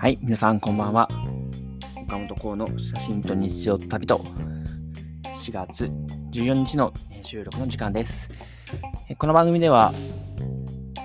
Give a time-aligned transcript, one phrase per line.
[0.00, 1.10] はい、皆さんこんばんは。
[2.06, 4.24] 岡本幸の写真と日常旅と
[5.44, 5.90] 4月
[6.32, 8.30] 14日の収録の時間です。
[9.18, 9.92] この番組では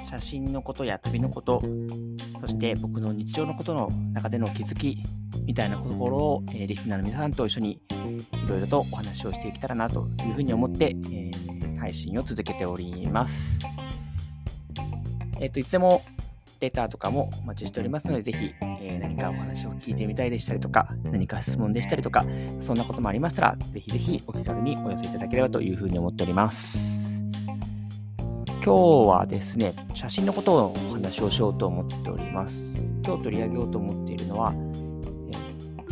[0.09, 1.61] 写真のことや旅のこと、
[2.39, 5.03] そして僕の日常のことの中での気づき
[5.43, 11.31] みたいなところを、えリスナーの皆さんと一緒にいろいろとお話をしていけたらなというふうに思って、え、
[11.77, 13.59] 配信を続けております。
[15.41, 16.01] えっ、と、いつでも
[16.61, 18.53] レターとかもお待ちしておりますので、ぜひ、
[18.87, 22.23] えー、何かお話を聞いてみたいでしたりとか、何か質問でしたりとか、
[22.61, 26.77] そんなこともありましたら、ぜひぜひお気軽にお寄せいただければというふうに思っております。
[28.63, 32.75] 今日はですね、写真のことをお話をしようと思っております。
[33.03, 34.55] 今日取り上げようと思っているのは、え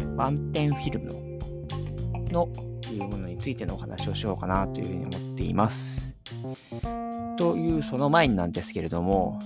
[0.01, 1.39] ー、ワンテンフィルム
[2.31, 2.47] の
[2.81, 6.13] というものについてのお話をしようかなというふうに思っています。
[7.37, 9.39] というその前になんですけれども、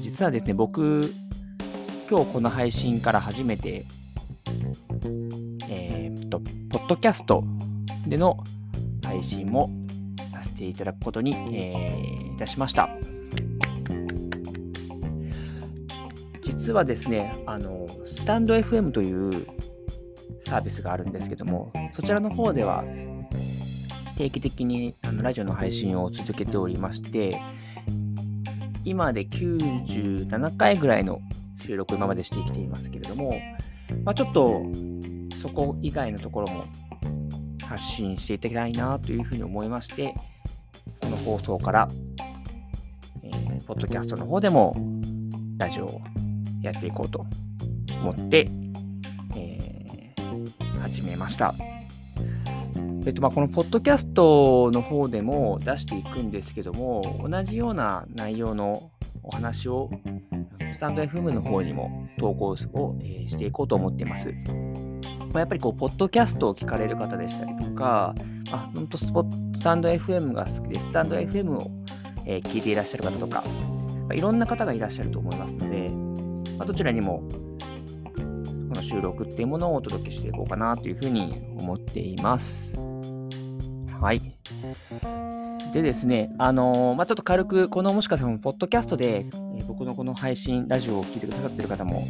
[0.00, 1.12] 実はですね、僕、
[2.10, 3.84] 今日この配信から初めて、
[5.68, 7.44] えー、っと、ポッドキャスト
[8.06, 8.42] での
[9.04, 9.70] 配信も
[10.32, 12.88] させていただくことに、えー、いたしました。
[16.40, 19.30] 実はですね、あの、スタンド FM という
[20.46, 22.84] サービスがあるんですけども、そちらの方では
[24.16, 27.38] 定期的にあのラジオの配信を続けておりまして、
[28.82, 31.20] 今で97回ぐらいの
[31.68, 33.38] 収録今までしてきていますけれども、
[34.02, 34.62] まあ、ちょっと
[35.42, 36.64] そこ以外のところも
[37.62, 40.14] 発信していきたいなというふうに思いまして、
[41.02, 41.88] この放送から、
[43.22, 44.74] えー、ポッドキャストの方でも
[45.58, 46.00] ラジオを
[46.62, 47.26] やっていこうと
[48.00, 48.48] 思って、
[49.36, 51.54] えー、始めました。
[53.04, 58.90] えっとまあ、このポッドキャストの方でも出していくんですけども、同じような内容の
[59.22, 59.90] お話を
[60.78, 64.28] スタンド FM の方にも投稿を、えしていこうと思っています。
[64.28, 64.34] ま
[65.34, 68.14] あ、やっぱりこう、ポッドキャストを聞かれる方でしたりとか、
[68.52, 71.68] あ本当スポスタンド FM が好きで、スタンド FM を、
[72.26, 75.88] えー、聞いていらっしゃる方とか、まあ、いろんな方がいらっしゃると思いますので、
[76.56, 77.28] まあ、どちらにも
[78.14, 78.22] こ
[78.76, 81.28] の収録っていうものをお届けしていこうかなというふうに
[81.58, 82.76] 思っています。
[84.00, 84.20] はい。
[85.72, 89.26] でですね、あのー、まあ、ちょっと軽く、このもしかしたら、ポッドキャストで、
[89.66, 92.04] 僕のこの配信、ラジオを聴いてくださってる方も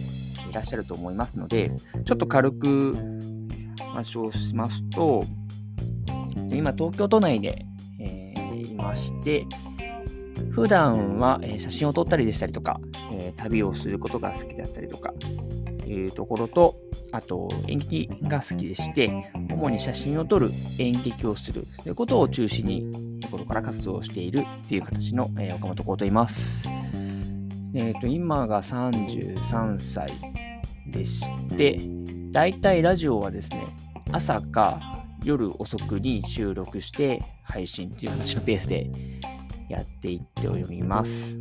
[0.50, 1.70] いらっしゃると思いますので、
[2.04, 2.92] ちょっと軽く
[3.78, 5.22] 話をしますと、
[6.50, 7.66] 今、東京都内で、
[8.00, 9.46] えー、いまして、
[10.50, 12.80] 普段は、え写真を撮ったりでしたりとか、
[13.12, 15.12] え旅をすることが好きだったりとか、
[15.86, 16.76] いうところと、
[17.12, 19.10] あと演劇が好きでして、
[19.50, 26.77] 主に写真を撮る、演劇をするということを中心に、ところから活動しているっていう形の、え、岡本幸と言います。
[27.74, 30.10] えーと、今が33歳
[30.86, 31.22] でし
[31.56, 31.78] て、
[32.30, 33.66] だいたいラジオはですね、
[34.10, 38.90] 朝か夜遅くに収録して配信っていう形のペースで
[39.68, 41.36] やっていっております。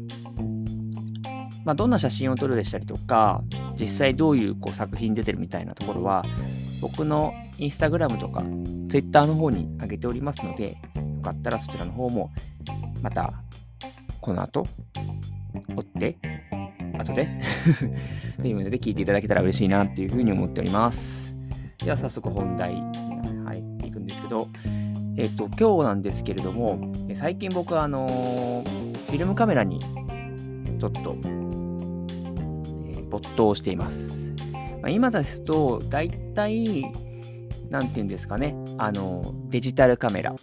[1.64, 3.42] まあ、どんな写真を撮るでしたりとか、
[3.80, 6.26] 実際どういうこう作品出てるみたいなところは、
[6.82, 8.42] 僕のインスタグラムとか
[8.90, 10.78] ツイッターの方に上げておりますので、よ
[11.22, 12.32] かったらそちらの方も、
[13.02, 13.34] また、
[14.20, 14.66] この後、
[15.76, 16.18] 追って、
[16.98, 17.28] 後で
[18.38, 21.36] というので聞いていただけたら嬉しいなっていうふうに思っております。
[21.78, 22.82] では早速本題に
[23.46, 24.48] 入っていくんですけど、
[25.18, 28.64] えっ、と、今日なんですけれども、最近僕はあの
[29.08, 29.80] フィルムカメラに
[30.80, 31.16] ちょっと
[33.10, 34.34] 没頭しています。
[34.82, 36.92] まあ、今ですと、大体、
[37.70, 40.36] なんて言うんですかね、あの、デジタルカメラ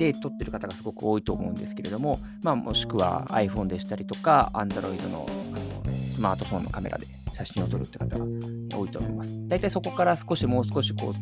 [0.00, 8.24] で撮ってる方がすごく多いと思うんですけれども、まあ、もしくは iPhone でしたりとか、Android のあのスマートフォンのカメラで写真を撮るって方が
[8.74, 9.48] 多いと思います。
[9.48, 11.14] 大体そこから少しもう少しこ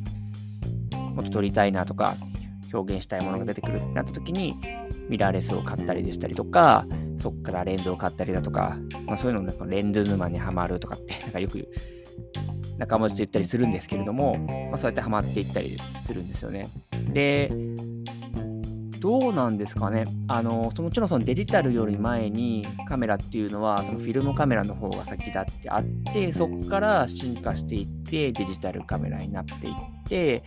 [0.93, 2.17] う、もっと撮りたいなとか、
[2.73, 4.55] 表現したいものが出てくるってなった時に、
[5.09, 6.87] ミラーレスを買ったりでしたりとか、
[7.21, 8.77] そこからレンズを買ったりだとか、
[9.07, 11.67] まあ、そういうのなんかレンズ沼にはまるとかって、 なんかよく
[12.79, 14.39] 仲間内で言ったりするんですけれども、
[14.71, 16.69] まあ、そうやってはまっていったりするんですよね。
[17.13, 17.51] で、
[19.01, 29.75] どうなんですかねあのもちろんそのデジタルより前にカメラっていうのはそのフィルムカメラの方が先だってあってそこから進化していってデジタルカメラになっていっ
[30.09, 30.43] て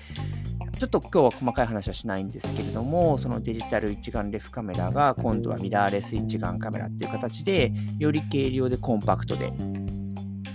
[0.82, 9.54] ちょっと今日は細かい話はしないんですけれども、そのデジタル一眼レフカメラが今度はミラーレス一眼カメラっていう形で、より軽量でコンパクトで、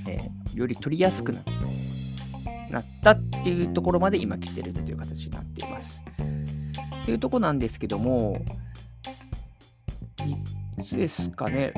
[0.09, 5.46] えー、より撮りやすくなったっていうところまで今来てるっていう形なっています。
[7.07, 8.45] っていうとこなんですけども、
[10.77, 11.73] いつですかね、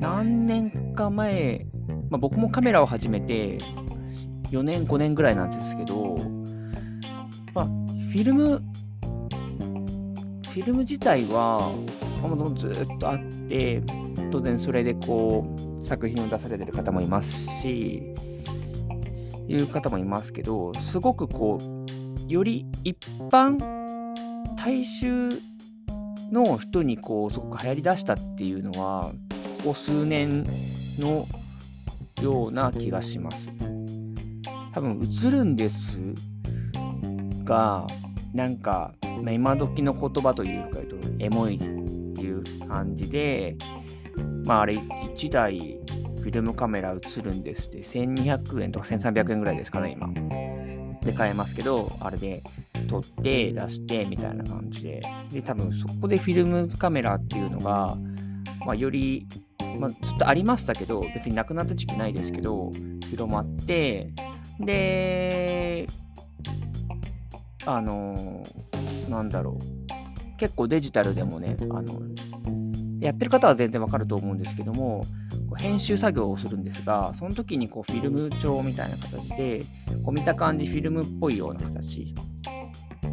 [0.00, 1.64] 何年か前
[2.10, 3.56] まあ、僕もカメラを始めて
[4.50, 6.18] 4年、5年ぐらいなんですけど、
[7.54, 11.72] まあ、フィルム、フィルム自体は、
[12.20, 13.18] もずっとあっ
[13.48, 13.82] て、
[14.30, 15.46] 当然それでこ
[15.80, 18.12] う、作品を出されてる方もいますし、
[19.48, 21.56] いう方もいますけど、すごくこ
[22.28, 22.94] う、より一
[23.30, 23.75] 般、
[24.66, 25.28] 大衆
[26.32, 29.12] の人にこう、すごく流行りだしたっていうのは、
[29.62, 30.44] ここ数年
[30.98, 31.24] の
[32.20, 33.48] ような気がします。
[34.72, 35.96] 多分映るんです
[37.44, 37.86] が、
[38.34, 38.92] なんか、
[39.22, 43.56] まあ、今時の言葉というかと、エモいっていう感じで、
[44.46, 45.78] まああれ1台
[46.18, 50.08] フィルムカメラ映るんですって、1200円とか1300円ぐらいですかね、今。
[51.06, 52.42] で買えますけど、あれで
[52.88, 55.00] 撮って出してみたいな感じで。
[55.30, 57.96] で、多分そこでフィルムカメラっていうのが、
[58.64, 59.26] まあ、より、
[59.78, 62.70] まあ、ずっとありましたけど、別になくなった時期ないですけど、
[63.08, 64.12] 広まって、
[64.60, 65.86] で、
[67.64, 68.42] あの、
[69.08, 70.36] なんだろう。
[70.38, 72.00] 結構デジタルでもね、あの、
[73.06, 75.04] やってる方は全然わかると思うんですけども、
[75.58, 79.62] 編集作業をするんですが、その時にこうフィルム調みたいな形で、
[80.04, 82.14] こう見た感じフィルムっぽいような形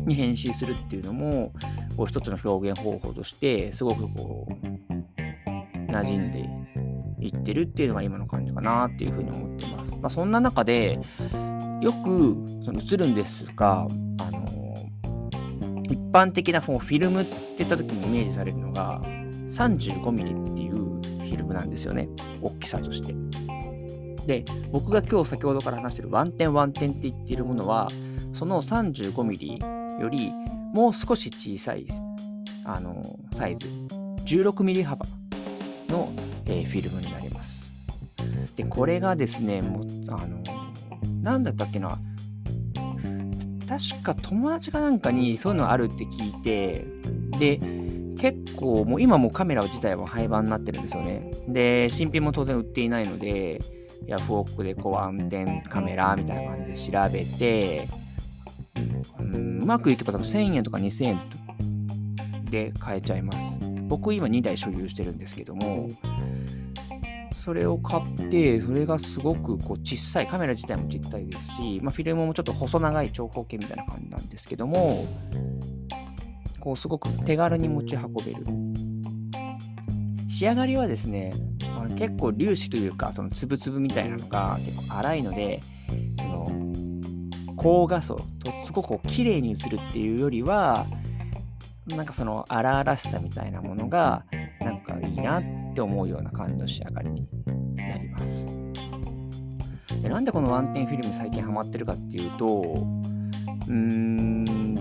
[0.06, 1.54] に編集するっていうのも、
[1.96, 4.54] こう一つの表現方法として、すごくこう、
[5.92, 6.40] 馴染んで
[7.24, 9.92] いってるっていうのが今の感じかなっていうふうに思ってます。
[9.92, 11.00] まあ、そんな中で、
[11.82, 13.86] よくその映るんですが、
[14.20, 14.44] あの
[15.84, 19.02] 一般的なフィルムって言った時にイメージされるのが
[19.54, 22.10] 35mm っていうフィルムなんですよね。
[22.42, 23.16] 大きさとして。
[24.26, 27.88] で、僕が今日先ほどから話してるワンテンワンテンって言っているものは、
[28.34, 30.32] その 35mm より
[30.74, 31.86] もう少し小さい
[32.66, 33.68] あのサイズ、
[34.26, 35.06] 16mm 幅
[35.90, 36.12] の、
[36.46, 37.72] えー、フィルムになります。
[38.56, 40.42] で、これがですね、もう、あの、
[41.22, 42.00] なんだったっけな、
[43.68, 46.86] 確か友達かなんかにそういうのあるって聞いて、
[47.40, 47.60] で、
[48.24, 51.30] 結構、もう今もカメラ自体は廃盤になってるんですよね。
[51.50, 53.60] で、新品も当然売っていないので、
[54.08, 57.90] ヤフオクでこう暗転カメラみたいな感じで調べて、
[59.20, 61.20] うん、うまくいけば多分1000円とか2000円
[62.50, 63.38] で買えちゃいます。
[63.90, 65.90] 僕今2台所有してるんですけども、
[67.34, 75.06] それを買って、それがすごくこう小さい、カメラ自体も小さいですし、まあ、フィルムもちょっと細長い長方形みたいな感じなんですけども、
[76.64, 78.46] こうすごく手軽に持ち運べる。
[80.30, 81.34] 仕上がりはですね、
[81.78, 85.60] あの結構粒子というか、その粒々みたいなのが結構粗いので、
[86.18, 86.48] その
[87.58, 90.88] 高画素とすごくこ綺麗に映るっていうよりは、
[91.88, 94.24] なんかその荒々しさみたいなものが、
[94.62, 95.44] なんかいいなっ
[95.76, 97.28] て思うような感じの仕上がりに
[97.76, 98.46] なります。
[100.02, 102.48] でなんでこのワンテンフィルム最近ハマってるかっていうと、
[103.68, 104.73] うーん、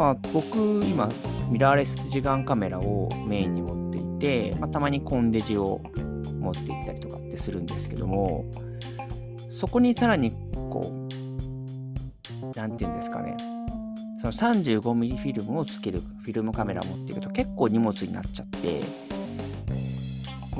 [0.00, 0.56] まあ、僕、
[0.86, 1.10] 今、
[1.50, 5.82] ミラーレス時間カメラをメインに持っていて、まあ、たまにコンデジを
[6.40, 8.50] 持っていったりとかってするんですけども、
[9.52, 13.36] そこにさらに、こう、何て言うんですかね、
[14.22, 18.80] その 35mm フィルムをつけるフィルムカメラを持っていくと結構荷物になっちゃって、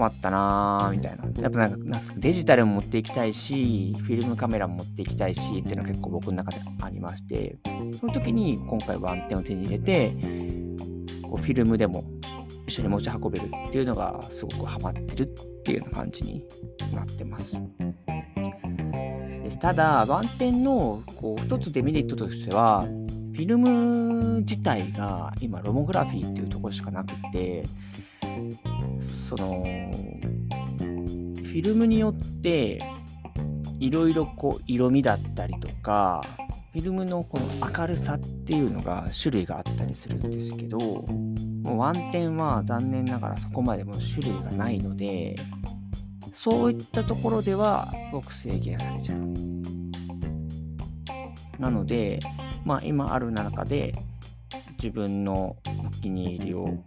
[0.00, 1.24] 困ったなーみたいな。
[1.42, 7.58] やっぱなんかなんかデジタルも持っていきたいし、フィルムカメラも持っていきたいしっていうのは結構僕の中でありまして、
[8.00, 10.16] その時に今回ワンテンを手に入れて、
[11.22, 12.02] こうフィルムでも
[12.66, 15.26] 一緒に持ち運べるっていうのがすごくハマってるっ
[15.64, 16.42] ていうような感じに
[16.94, 17.60] なってます。
[19.60, 27.64] ただ、ワンテンのこう一つデメリットとしては、フィルム自体が今ロモグラフィーっていうところしかなくて、
[29.30, 32.80] そのフィルムによって
[33.78, 36.20] いろいろこう色味だったりとか
[36.72, 41.04] フィルムのこの明るさっていうのが種類があったりするんですけども
[41.64, 45.36] うワンテンは残念ながらそこまでも種類がないので
[46.32, 49.20] そういったところではすごく制限されちゃう。
[51.60, 52.18] なので
[52.64, 53.94] まあ今ある中で
[54.82, 55.56] 自分の
[55.86, 56.82] お気に入りを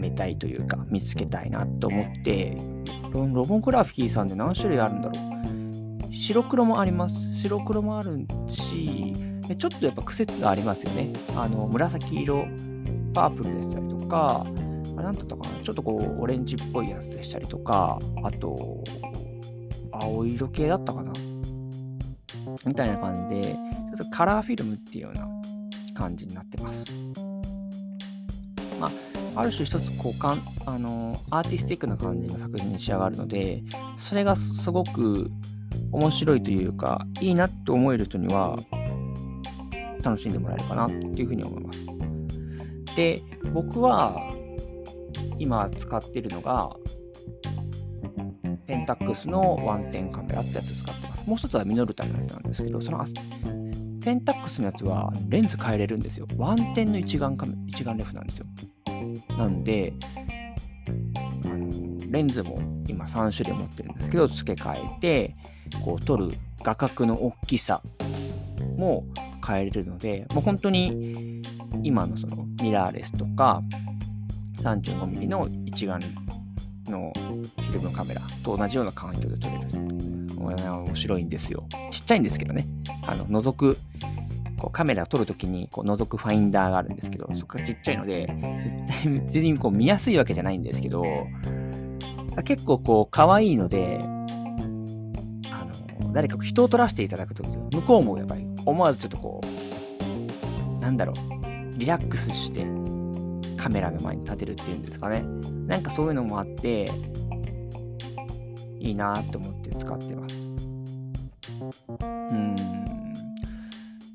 [0.00, 2.56] めたいというか見つけたいなと思って
[3.12, 5.12] ロボグラフィーさんで何種類あるんだろ
[6.08, 6.14] う。
[6.14, 7.14] 白黒もあります。
[7.42, 9.12] 白黒もあるし
[9.58, 11.12] ちょっとやっぱ癖がありますよね。
[11.36, 12.46] あの紫色
[13.12, 14.46] パープルでしたりとか
[14.96, 15.64] あなんだったかな。
[15.64, 18.84] ちょっとこうオレンジっぽいやつでしたりとかあと
[19.92, 21.12] 青色系だったかな。
[22.66, 23.54] みたいな感じで
[23.96, 25.28] ちょっとカラーフィルムっていうような
[25.94, 26.84] 感じになってます。
[28.80, 28.90] まあ
[29.34, 33.62] ある種一つこうかんあのアーティスティックな感じの作品に仕上がるので
[33.98, 35.30] それがすごく
[35.92, 38.56] 面白いというかいいなって思える人には
[40.02, 41.78] 楽しんでもらえるかなっていうふうに思います。
[42.96, 43.22] で
[43.52, 44.16] 僕は
[45.38, 46.70] 今使ってるのが
[48.66, 51.26] ペンタックスのワンテンカメラってやつ使ってます。
[51.26, 53.04] もう一つはミノルタのやつなんですけど、その
[54.02, 56.26] ペンタックスのやつはレンズ変えれるんですよ。
[56.36, 58.46] ワンテンの一眼カメ一眼レフなんですよ。
[59.40, 59.94] なんで、
[61.46, 61.70] あの
[62.10, 65.34] レンズも今3種類持ってるんですけど、付け替えて、
[65.82, 66.30] こう撮る
[66.62, 67.80] 画角の大きさ
[68.76, 69.06] も
[69.46, 71.42] 変えれるので、もう本当に
[71.82, 73.62] 今のそのミラーレスとか
[74.58, 76.00] 35mm の一眼
[76.86, 79.90] のフィルムカメラと同じような環境で撮れる。
[80.40, 81.64] 面白いんですよ。
[81.90, 82.66] ちっちゃいんですけどね。
[83.06, 83.78] あの、覗く、
[84.60, 88.26] こうカメラを撮るときにこう覗くファインダーがあるんですけど、そこがちっちゃいので、
[89.02, 91.02] 全然こう見やすいわけじゃないんですけど、
[92.44, 94.04] 結構こう可愛いので、あ
[95.64, 99.40] の、誰か人を撮らせていただくとき向こうもやっぱり思わずちょっとこ
[100.78, 101.16] う、なんだろう、
[101.78, 102.66] リラックスして
[103.56, 105.22] カメラの前に立てるっていうんですかね。
[105.66, 106.90] なんかそういうのもあって、
[108.78, 110.34] いいなと思って使ってます。
[112.00, 112.89] うん。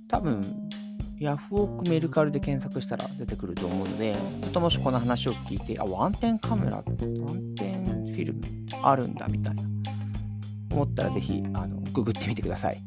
[0.07, 0.41] 多分、
[1.19, 6.97] ヤフオクメルカリで検索したら出てくると思うので、ちょっともしこの話を聞いて、あ、 one ten カメラ、 one
[7.55, 8.41] ten フィルム
[8.81, 9.63] あるんだみたいな、
[10.71, 12.81] 思ったらぜひ、あの、ググってみてください。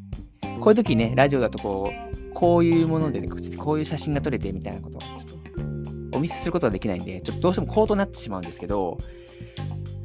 [0.59, 8.97] こういう時ね、ラジオだとこう、こういうもので、ね、こういう写真が撮れてみたいなことをちょっとお見せすることはできないんで、ちょっとどうしても口頭になってしまうんですけど、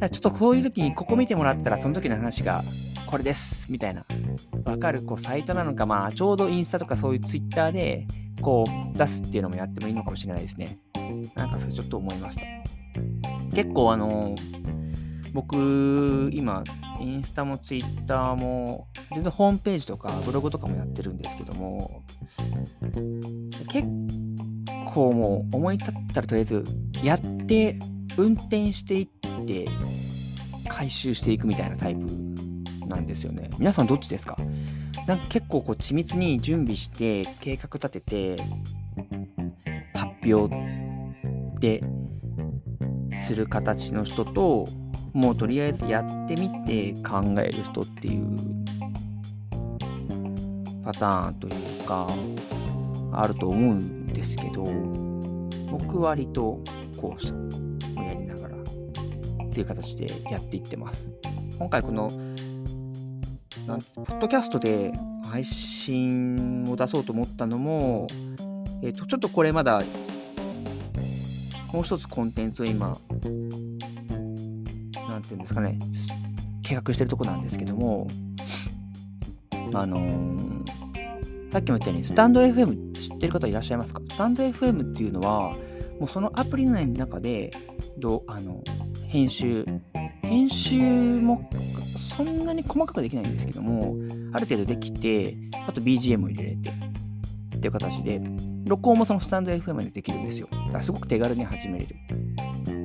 [0.00, 2.62] ちょっとこういう時にここ見てもらったら、その時の話が
[3.14, 3.70] これです。
[3.70, 4.04] みたいな、
[4.64, 5.00] わかる？
[5.02, 8.08] こうサイトなのか、まあ、ちょうどインスタとかそういうツイッターで
[8.42, 10.80] こう出すっていうのもやってもいいのかもしれないですね。
[11.36, 12.42] なんかそれちょっと思いました。
[13.54, 14.34] 結構あの、
[15.32, 16.64] 僕、今、
[17.00, 22.02] インスタもツイッターも、全然ホームページとかブログとかもやってるんですけども、
[23.68, 23.86] 結
[24.92, 26.64] 構もう思い立ったらとりあえず
[27.00, 27.78] やって
[28.16, 29.08] 運転していっ
[29.46, 29.68] て
[30.68, 32.33] 回収していくみたいなタイプ。
[32.86, 33.50] なんですよね。
[33.58, 34.36] 皆さんどっちですか？
[35.06, 38.36] なんか結構こう緻密に準備して計画立てて
[39.94, 40.54] 発表
[41.60, 41.82] で
[43.26, 44.66] する形の人と
[45.12, 48.36] もうとりあえずやってみて考える人っていう
[50.84, 52.08] パターンというか
[53.12, 54.64] あると思うんですけど
[55.70, 56.60] 僕割と
[56.96, 57.32] 後者
[58.00, 58.62] をやりながらっ
[59.50, 61.08] ていう形でやっていってます。
[61.58, 62.10] 今回この
[63.66, 64.92] なんポッドキャストで
[65.30, 68.06] 配信を出そうと思ったのも、
[68.82, 69.82] えーと、ちょっとこれまだ
[71.72, 72.96] もう一つコンテンツを今、
[75.08, 75.76] なんていうんですかね、
[76.62, 78.06] 計画してるとこなんですけども、
[79.72, 84.00] あのー、さっきも言ったように、スタンド FM 知ってる方いらっしゃいますか？
[84.08, 85.52] スタンド FM っていうのは、
[85.98, 87.50] もうそのアプリ内の中で、
[87.98, 88.62] どあの
[89.08, 89.66] 編集、
[90.22, 91.50] 編集も
[92.16, 93.96] そんなに細かくできないんですけども、
[94.32, 96.70] ある程度できて、あと BGM を入れれて
[97.56, 98.20] っていう形で、
[98.66, 100.48] 録音もそのスタンド FM でできるんですよ。
[100.50, 101.96] だからすごく手軽に始めれる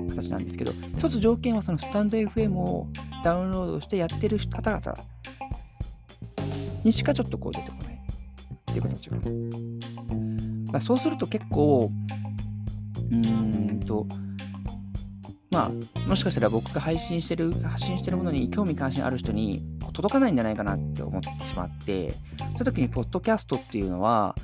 [0.10, 2.88] 形なんですけど、一つ条件はそのスタンド FM を
[3.24, 4.96] ダウンロードしてやってる方々
[6.84, 7.98] にしかちょっとこう出てこないっ
[8.66, 9.10] ていう形
[10.72, 10.82] が。
[10.82, 11.92] そうすると結構、
[13.12, 14.08] うーんと、
[15.52, 19.64] まあ、もしかしたら僕が配信してる、発信してるものに興味関心ある人に
[19.94, 24.36] 届かないんじゃないかなって思ってしまって、そういう時に、ポッドキャストっていうのは、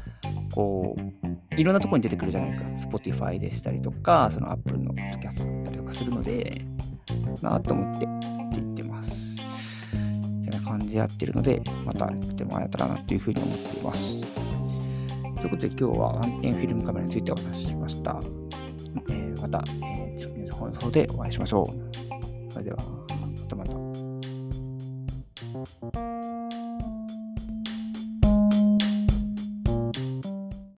[0.54, 2.98] こう、いろんなところに出てくるじゃないですか。
[2.98, 6.62] Spotify でしたりとか、その Apple のポッドキャストだったりとかするので、
[7.42, 8.08] なと思って
[8.52, 9.12] 言ってます。
[10.42, 14.22] みたいな感じでやってるので、また来てもらえたらなというふうに思っています。
[15.36, 18.20] ということで今日は暗転フィルムカメラについてお話ししました。
[19.10, 20.35] えー、また、えー、
[20.74, 21.68] 放送でお会いしましょう。
[22.52, 23.74] それでは、またまた。